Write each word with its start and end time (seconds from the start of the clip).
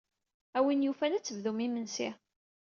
A 0.57 0.59
win 0.65 0.85
yufan 0.85 1.15
ad 1.17 1.23
tebdum 1.23 1.59
imensi. 1.65 2.09